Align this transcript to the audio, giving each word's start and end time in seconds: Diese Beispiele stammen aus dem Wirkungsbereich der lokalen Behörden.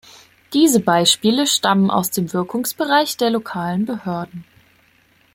Diese 0.53 0.79
Beispiele 0.79 1.45
stammen 1.45 1.91
aus 1.91 2.09
dem 2.09 2.33
Wirkungsbereich 2.33 3.17
der 3.17 3.29
lokalen 3.29 3.85
Behörden. 3.85 4.45